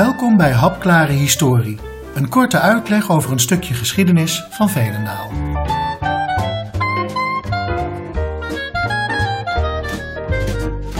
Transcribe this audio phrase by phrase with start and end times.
[0.00, 1.78] Welkom bij Hapklare Historie,
[2.14, 5.30] een korte uitleg over een stukje geschiedenis van Veenendaal.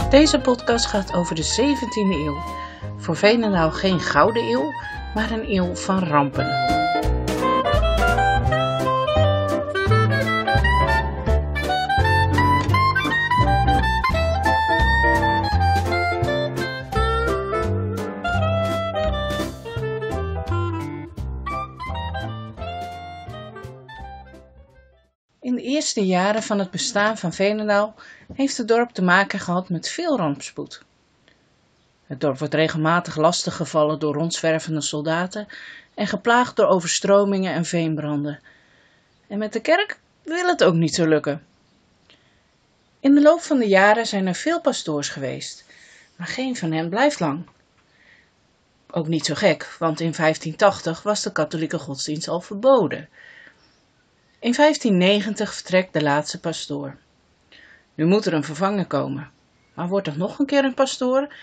[0.09, 2.43] Deze podcast gaat over de 17e eeuw.
[2.97, 4.71] Voor Veenendaal geen gouden eeuw,
[5.13, 6.47] maar een eeuw van rampen.
[25.81, 27.95] Eerste jaren van het bestaan van Veenendaal
[28.33, 30.83] heeft het dorp te maken gehad met veel rampspoed.
[32.05, 35.47] Het dorp wordt regelmatig lastiggevallen door rondzwervende soldaten
[35.93, 38.39] en geplaagd door overstromingen en veenbranden.
[39.27, 41.43] En met de kerk wil het ook niet zo lukken.
[42.99, 45.65] In de loop van de jaren zijn er veel pastoors geweest,
[46.15, 47.45] maar geen van hen blijft lang.
[48.91, 53.09] Ook niet zo gek, want in 1580 was de katholieke godsdienst al verboden.
[54.41, 56.97] In 1590 vertrekt de laatste pastoor.
[57.93, 59.31] Nu moet er een vervanger komen.
[59.73, 61.33] Maar wordt er nog een keer een pastoor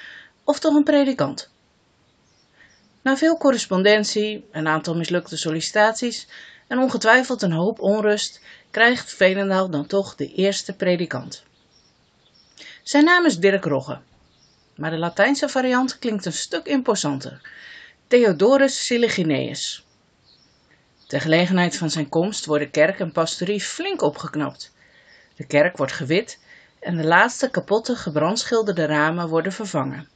[0.45, 1.51] of toch een predikant?
[3.03, 6.29] Na veel correspondentie, een aantal mislukte sollicitaties
[6.67, 8.41] en ongetwijfeld een hoop onrust,
[8.71, 11.43] krijgt Veenendaal dan toch de eerste predikant.
[12.83, 14.01] Zijn naam is Dirk Rogge,
[14.75, 17.41] maar de Latijnse variant klinkt een stuk imposanter:
[18.07, 19.87] Theodorus Siligineus.
[21.09, 24.73] Ter gelegenheid van zijn komst worden kerk en pastorie flink opgeknapt.
[25.37, 26.39] De kerk wordt gewit
[26.81, 30.09] en de laatste kapotte gebrandschilderde ramen worden vervangen.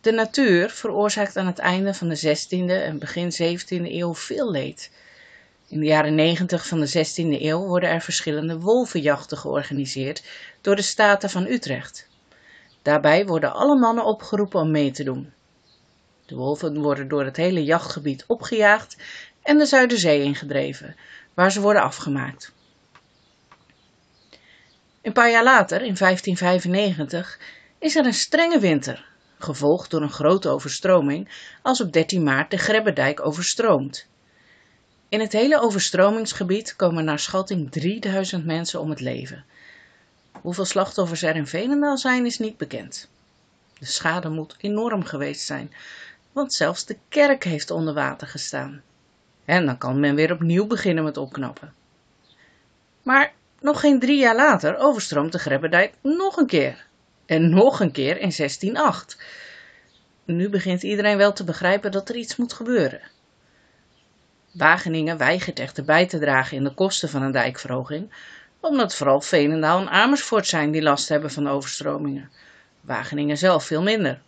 [0.00, 4.90] De natuur veroorzaakt aan het einde van de 16e en begin 17e eeuw veel leed.
[5.68, 10.22] In de jaren 90 van de 16e eeuw worden er verschillende wolvenjachten georganiseerd
[10.60, 12.08] door de Staten van Utrecht.
[12.82, 15.32] Daarbij worden alle mannen opgeroepen om mee te doen.
[16.26, 18.96] De wolven worden door het hele jachtgebied opgejaagd
[19.42, 20.96] en de Zuiderzee ingedreven,
[21.34, 22.52] waar ze worden afgemaakt.
[25.02, 27.38] Een paar jaar later, in 1595,
[27.78, 29.06] is er een strenge winter,
[29.38, 31.28] gevolgd door een grote overstroming,
[31.62, 34.06] als op 13 maart de Grebbedijk overstroomt.
[35.08, 39.44] In het hele overstromingsgebied komen naar schatting 3000 mensen om het leven.
[40.32, 43.08] Hoeveel slachtoffers er in Veenendaal zijn, is niet bekend.
[43.78, 45.72] De schade moet enorm geweest zijn,
[46.36, 48.82] want zelfs de kerk heeft onder water gestaan.
[49.44, 51.72] En dan kan men weer opnieuw beginnen met opknappen.
[53.02, 56.86] Maar nog geen drie jaar later overstroomt de Grebbedijk nog een keer.
[57.26, 59.22] En nog een keer in 1608.
[60.24, 63.00] Nu begint iedereen wel te begrijpen dat er iets moet gebeuren.
[64.52, 68.12] Wageningen weigert echter bij te dragen in de kosten van een dijkverhoging,
[68.60, 72.30] omdat vooral Veenendaal en Amersfoort zijn die last hebben van overstromingen.
[72.80, 74.24] Wageningen zelf veel minder.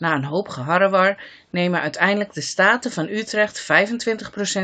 [0.00, 3.66] Na een hoop geharrewar nemen uiteindelijk de Staten van Utrecht 25%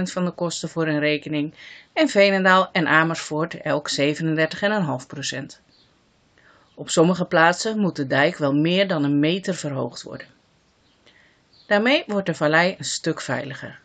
[0.02, 1.54] van de kosten voor hun rekening
[1.92, 4.06] en Veenendaal en Amersfoort elk 37,5%.
[6.74, 10.26] Op sommige plaatsen moet de dijk wel meer dan een meter verhoogd worden.
[11.66, 13.80] Daarmee wordt de vallei een stuk veiliger,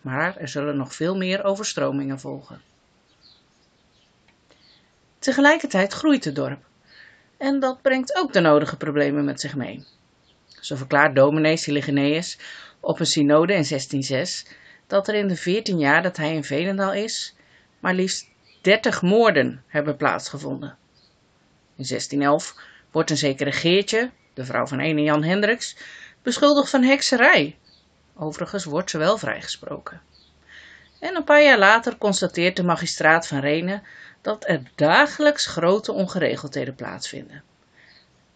[0.00, 2.60] maar er zullen nog veel meer overstromingen volgen.
[5.18, 6.64] Tegelijkertijd groeit het dorp
[7.36, 9.84] en dat brengt ook de nodige problemen met zich mee.
[10.68, 12.38] Zo verklaart dominee Siligeneus
[12.80, 14.46] op een synode in 1606
[14.86, 17.34] dat er in de 14 jaar dat hij in Velendaal is,
[17.78, 18.26] maar liefst
[18.60, 20.76] 30 moorden hebben plaatsgevonden.
[21.76, 22.54] In 1611
[22.90, 25.76] wordt een zekere Geertje, de vrouw van ene Jan Hendricks,
[26.22, 27.56] beschuldigd van hekserij.
[28.16, 30.00] Overigens wordt ze wel vrijgesproken.
[31.00, 33.82] En een paar jaar later constateert de magistraat van Renen
[34.22, 37.42] dat er dagelijks grote ongeregeldheden plaatsvinden.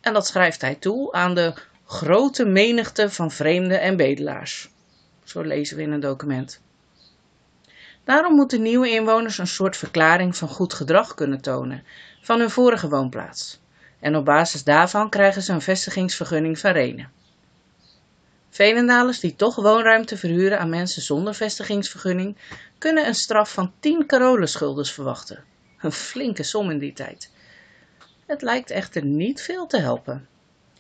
[0.01, 1.55] En dat schrijft hij toe aan de
[1.93, 4.71] grote menigte van vreemden en bedelaars.
[5.25, 6.61] Zo lezen we in een document.
[8.05, 11.85] Daarom moeten nieuwe inwoners een soort verklaring van goed gedrag kunnen tonen
[12.23, 13.61] van hun vorige woonplaats.
[14.01, 17.11] En op basis daarvan krijgen ze een vestigingsvergunning van Renen.
[18.51, 22.37] Veenendalers die toch woonruimte verhuren aan mensen zonder vestigingsvergunning,
[22.79, 25.45] kunnen een straf van 10 carolenschulders verwachten.
[25.81, 27.31] Een flinke som in die tijd.
[28.27, 30.27] Het lijkt echter niet veel te helpen.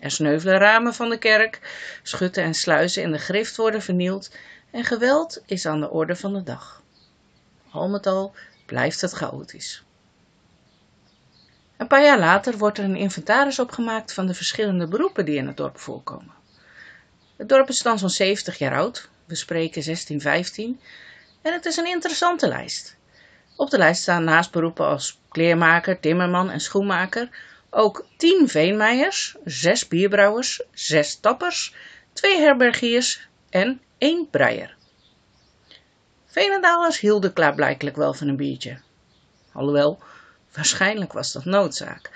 [0.02, 1.60] Er sneuvelen ramen van de kerk,
[2.02, 4.34] schutten en sluizen in de grift worden vernield
[4.70, 6.82] en geweld is aan de orde van de dag.
[7.70, 8.34] Al met al
[8.66, 9.84] blijft het chaotisch.
[11.76, 15.46] Een paar jaar later wordt er een inventaris opgemaakt van de verschillende beroepen die in
[15.46, 16.34] het dorp voorkomen.
[17.36, 20.80] Het dorp is dan zo'n 70 jaar oud, we spreken 1615,
[21.42, 22.96] en het is een interessante lijst.
[23.56, 27.28] Op de lijst staan naast beroepen als kleermaker, timmerman en schoenmaker
[27.74, 31.74] Ook tien veenmeijers, zes bierbrouwers, zes tappers,
[32.12, 34.76] twee herbergiers en één breier.
[36.26, 38.80] Veenendalers hielden klaarblijkelijk wel van een biertje.
[39.52, 39.98] Alhoewel,
[40.52, 42.10] waarschijnlijk was dat noodzaak,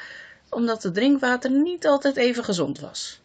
[0.49, 3.21] omdat het drinkwater niet altijd even gezond was.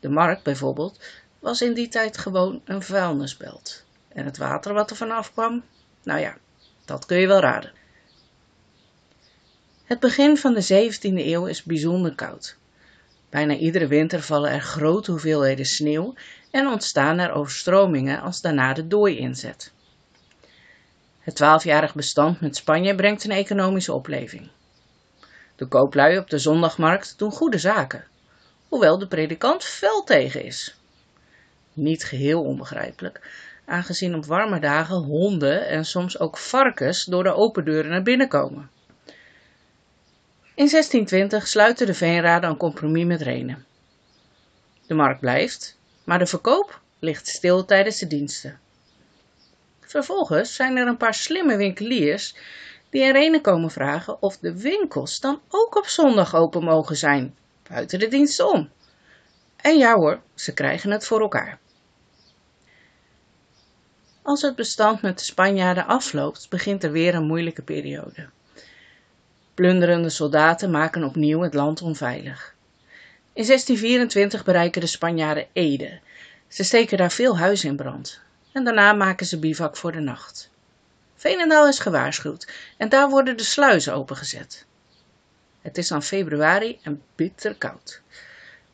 [0.00, 1.00] De markt bijvoorbeeld
[1.38, 3.84] was in die tijd gewoon een vuilnisbelt.
[4.08, 5.64] En het water wat er vanaf kwam,
[6.02, 6.36] nou ja,
[6.84, 7.72] dat kun je wel raden.
[9.86, 12.56] Het begin van de 17e eeuw is bijzonder koud.
[13.30, 16.14] Bijna iedere winter vallen er grote hoeveelheden sneeuw
[16.50, 19.72] en ontstaan er overstromingen als daarna de dooi inzet.
[21.20, 24.48] Het twaalfjarig bestand met Spanje brengt een economische opleving.
[25.56, 28.04] De kooplui op de zondagmarkt doen goede zaken,
[28.68, 30.76] hoewel de predikant fel tegen is.
[31.72, 33.20] Niet geheel onbegrijpelijk,
[33.64, 38.28] aangezien op warme dagen honden en soms ook varkens door de open deuren naar binnen
[38.28, 38.70] komen.
[40.56, 43.64] In 1620 sluiten de veenraden een compromis met Renen.
[44.86, 48.60] De markt blijft, maar de verkoop ligt stil tijdens de diensten.
[49.80, 52.34] Vervolgens zijn er een paar slimme winkeliers
[52.90, 57.34] die in Renen komen vragen of de winkels dan ook op zondag open mogen zijn,
[57.68, 58.70] buiten de diensten om.
[59.56, 61.58] En ja hoor, ze krijgen het voor elkaar.
[64.22, 68.28] Als het bestand met de Spanjaarden afloopt, begint er weer een moeilijke periode.
[69.56, 72.54] Plunderende soldaten maken opnieuw het land onveilig.
[73.32, 75.98] In 1624 bereiken de Spanjaarden Ede.
[76.48, 78.20] Ze steken daar veel huizen in brand.
[78.52, 80.50] En daarna maken ze bivak voor de nacht.
[81.14, 84.66] Veenendaal is gewaarschuwd en daar worden de sluizen opengezet.
[85.62, 88.00] Het is dan februari en bitter koud.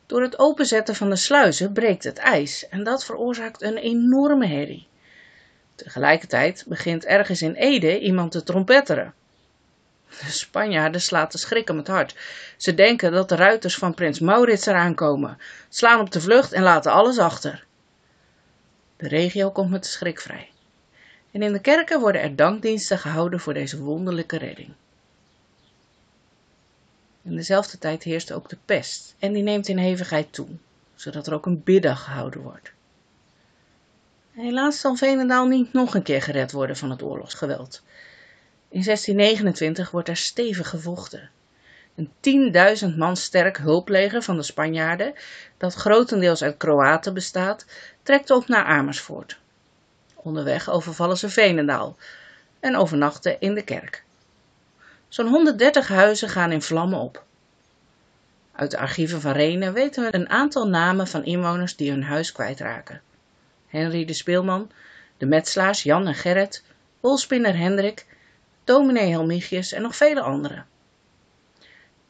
[0.05, 4.87] Door het openzetten van de sluizen breekt het ijs en dat veroorzaakt een enorme herrie.
[5.75, 9.13] Tegelijkertijd begint ergens in Ede iemand te trompetteren.
[10.19, 12.15] De Spanjaarden slaat de schrik om het hart.
[12.57, 15.37] Ze denken dat de ruiters van prins Maurits eraan komen,
[15.69, 17.65] slaan op de vlucht en laten alles achter.
[18.97, 20.51] De regio komt met de schrik vrij.
[21.31, 24.73] En in de kerken worden er dankdiensten gehouden voor deze wonderlijke redding.
[27.23, 30.47] In dezelfde tijd heerst ook de pest en die neemt in hevigheid toe,
[30.95, 32.71] zodat er ook een biddag gehouden wordt.
[34.31, 37.81] Helaas zal Veenendaal niet nog een keer gered worden van het oorlogsgeweld.
[38.73, 41.29] In 1629 wordt er stevig gevochten.
[41.95, 42.11] Een
[42.91, 45.13] 10.000 man sterk hulpleger van de Spanjaarden,
[45.57, 47.65] dat grotendeels uit Kroaten bestaat,
[48.03, 49.39] trekt op naar Amersfoort.
[50.15, 51.97] Onderweg overvallen ze Veenendaal
[52.59, 54.03] en overnachten in de kerk.
[55.07, 57.23] Zo'n 130 huizen gaan in vlammen op.
[58.51, 62.31] Uit de archieven van Renen weten we een aantal namen van inwoners die hun huis
[62.31, 63.01] kwijtraken.
[63.67, 64.71] Henry de Speelman,
[65.17, 66.63] de metselaars Jan en Gerrit,
[66.99, 68.05] wolspinner Hendrik,
[68.63, 70.65] dominee Helmichius en nog vele anderen.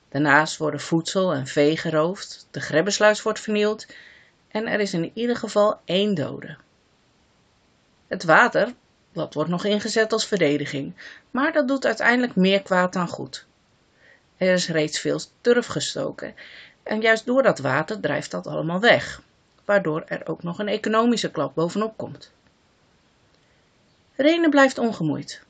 [0.09, 3.85] Daarnaast worden voedsel en vee geroofd, de grebbesluis wordt vernield
[4.47, 6.57] en er is in ieder geval één dode.
[8.07, 8.73] Het water,
[9.13, 10.95] dat wordt nog ingezet als verdediging,
[11.31, 13.45] maar dat doet uiteindelijk meer kwaad dan goed.
[14.38, 16.35] Er is reeds veel turf gestoken
[16.83, 19.21] en juist door dat water drijft dat allemaal weg,
[19.65, 22.31] waardoor er ook nog een economische klap bovenop komt.
[24.15, 25.41] Renen blijft ongemoeid.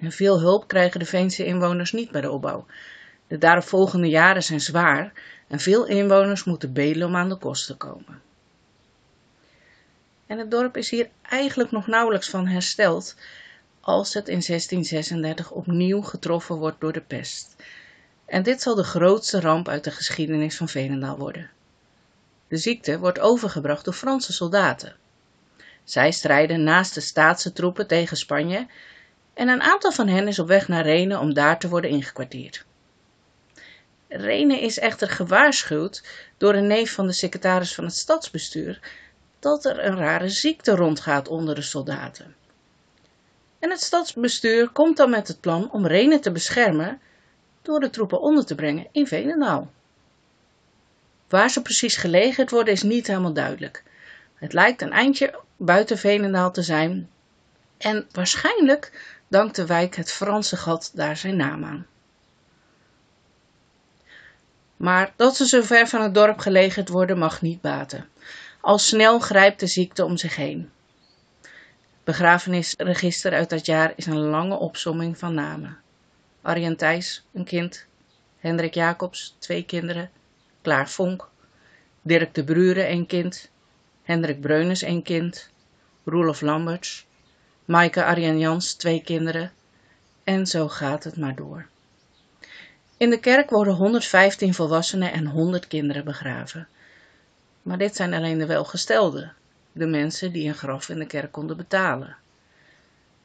[0.00, 2.66] En veel hulp krijgen de Veense inwoners niet bij de opbouw.
[3.26, 5.12] De daaropvolgende jaren zijn zwaar
[5.48, 8.22] en veel inwoners moeten bedelen om aan de kosten komen.
[10.26, 13.16] En het dorp is hier eigenlijk nog nauwelijks van hersteld
[13.80, 17.56] als het in 1636 opnieuw getroffen wordt door de pest.
[18.26, 21.50] En dit zal de grootste ramp uit de geschiedenis van Veenendaal worden.
[22.48, 24.96] De ziekte wordt overgebracht door Franse soldaten.
[25.84, 28.66] Zij strijden naast de staatse troepen tegen Spanje
[29.40, 32.64] en een aantal van hen is op weg naar Renen om daar te worden ingekwartierd.
[34.08, 36.04] Renen is echter gewaarschuwd
[36.36, 38.80] door een neef van de secretaris van het stadsbestuur
[39.38, 42.34] dat er een rare ziekte rondgaat onder de soldaten.
[43.58, 47.00] En het stadsbestuur komt dan met het plan om Renen te beschermen
[47.62, 49.70] door de troepen onder te brengen in Venendaal.
[51.28, 53.82] Waar ze precies gelegerd worden is niet helemaal duidelijk.
[54.34, 57.10] Het lijkt een eindje buiten Venendaal te zijn
[57.78, 58.92] en waarschijnlijk
[59.30, 61.86] dankt de wijk het Franse gat daar zijn naam aan.
[64.76, 68.08] Maar dat ze zo ver van het dorp gelegerd worden mag niet baten.
[68.60, 70.70] Al snel grijpt de ziekte om zich heen.
[72.04, 75.78] Begrafenisregister uit dat jaar is een lange opsomming van namen.
[76.42, 77.86] Arjen Thijs, een kind.
[78.38, 80.10] Hendrik Jacobs, twee kinderen.
[80.62, 81.28] Klaar Vonk.
[82.02, 83.50] Dirk de Brure, een kind.
[84.02, 85.50] Hendrik Breunes, een kind.
[86.04, 87.06] Roelof Lamberts.
[87.70, 89.52] Maaike Arjen Jans, twee kinderen.
[90.24, 91.66] En zo gaat het maar door.
[92.96, 96.68] In de kerk worden 115 volwassenen en 100 kinderen begraven.
[97.62, 99.32] Maar dit zijn alleen de welgestelden,
[99.72, 102.16] de mensen die een graf in de kerk konden betalen.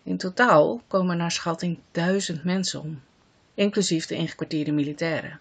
[0.04, 3.02] In totaal komen naar schatting duizend mensen om,
[3.54, 5.40] inclusief de ingekwartierde militairen.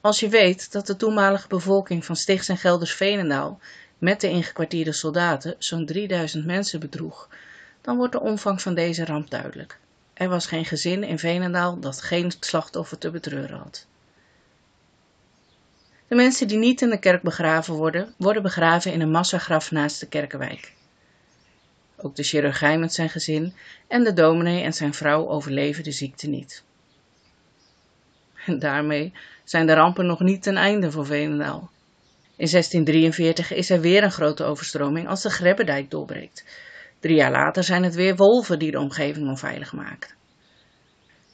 [0.00, 3.60] Als je weet dat de toenmalige bevolking van Stichts en Gelders-Veenendaal
[4.02, 7.28] met de ingekwartierde soldaten zo'n 3000 mensen bedroeg,
[7.80, 9.78] dan wordt de omvang van deze ramp duidelijk.
[10.14, 13.86] Er was geen gezin in Veenendaal dat geen slachtoffer te betreuren had.
[16.08, 20.00] De mensen die niet in de kerk begraven worden, worden begraven in een massagraf naast
[20.00, 20.72] de kerkenwijk.
[21.96, 23.54] Ook de chirurgijn met zijn gezin
[23.88, 26.62] en de dominee en zijn vrouw overleven de ziekte niet.
[28.46, 29.12] En daarmee
[29.44, 31.70] zijn de rampen nog niet ten einde voor Veenendaal.
[32.36, 36.44] In 1643 is er weer een grote overstroming als de Grebbedijk doorbreekt.
[37.00, 40.10] Drie jaar later zijn het weer wolven die de omgeving onveilig maken.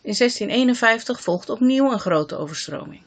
[0.02, 3.02] In 1651 volgt opnieuw een grote overstroming.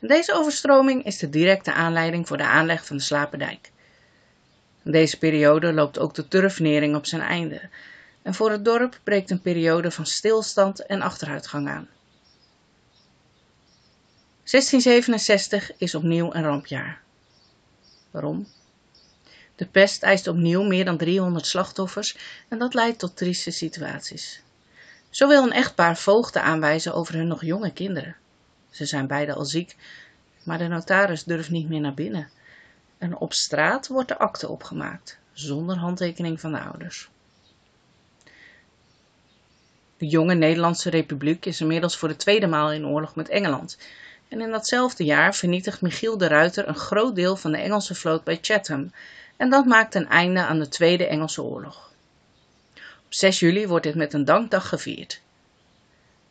[0.00, 3.70] deze overstroming is de directe aanleiding voor de aanleg van de Slapendijk.
[4.84, 7.68] In deze periode loopt ook de turfnering op zijn einde
[8.22, 11.88] en voor het dorp breekt een periode van stilstand en achteruitgang aan.
[14.50, 17.00] 1667 is opnieuw een rampjaar.
[18.10, 18.46] Waarom?
[19.56, 22.16] De pest eist opnieuw meer dan 300 slachtoffers
[22.48, 24.42] en dat leidt tot trieste situaties.
[25.10, 28.16] Zo wil een echtpaar voogden aanwijzen over hun nog jonge kinderen.
[28.70, 29.76] Ze zijn beide al ziek,
[30.42, 32.30] maar de notaris durft niet meer naar binnen.
[32.98, 37.08] En op straat wordt de akte opgemaakt, zonder handtekening van de ouders.
[39.96, 43.78] De jonge Nederlandse Republiek is inmiddels voor de tweede maal in oorlog met Engeland
[44.28, 48.24] en in datzelfde jaar vernietigt Michiel de Ruiter een groot deel van de Engelse vloot
[48.24, 48.92] bij Chatham
[49.36, 51.92] en dat maakt een einde aan de Tweede Engelse Oorlog.
[52.76, 55.20] Op 6 juli wordt dit met een dankdag gevierd.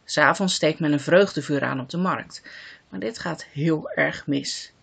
[0.05, 2.41] S'avonds steekt men een vreugdevuur aan op de markt,
[2.89, 4.73] maar dit gaat heel erg mis.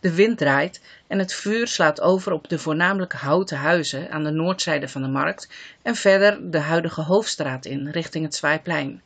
[0.00, 4.30] De wind draait en het vuur slaat over op de voornamelijk houten huizen aan de
[4.30, 5.48] noordzijde van de markt
[5.82, 9.02] en verder de huidige hoofdstraat in richting het Zwaaiplein.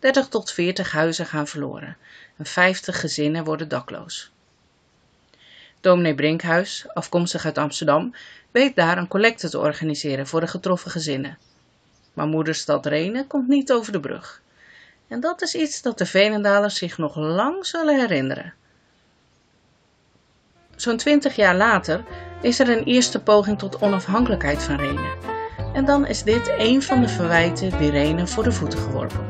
[0.00, 1.96] 30 tot 40 huizen gaan verloren
[2.36, 4.30] en 50 gezinnen worden dakloos.
[5.80, 8.14] Dominee Brinkhuis, afkomstig uit Amsterdam,
[8.50, 11.38] weet daar een collecte te organiseren voor de getroffen gezinnen.
[12.12, 14.42] Maar moederstad Renen komt niet over de brug.
[15.08, 18.54] En dat is iets dat de Venendalers zich nog lang zullen herinneren.
[20.76, 22.04] Zo'n twintig jaar later
[22.42, 25.18] is er een eerste poging tot onafhankelijkheid van Renen.
[25.72, 29.29] En dan is dit een van de verwijten die Renen voor de voeten geworpen